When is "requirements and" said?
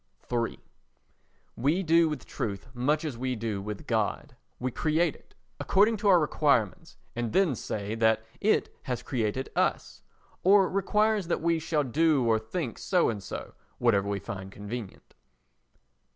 6.23-7.33